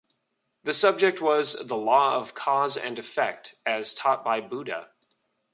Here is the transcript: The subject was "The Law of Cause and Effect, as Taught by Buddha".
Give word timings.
The 0.63 0.73
subject 0.73 1.21
was 1.21 1.53
"The 1.63 1.77
Law 1.77 2.15
of 2.17 2.33
Cause 2.33 2.75
and 2.75 2.97
Effect, 2.97 3.53
as 3.67 3.93
Taught 3.93 4.23
by 4.23 4.41
Buddha". 4.41 4.89